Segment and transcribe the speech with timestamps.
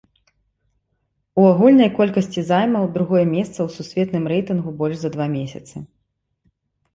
[1.41, 5.75] У агульнай колькасці займаў другое месца ў сусветным рэйтынгу больш за два месяцы.